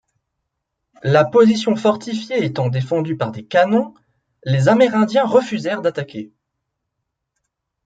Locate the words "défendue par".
2.69-3.31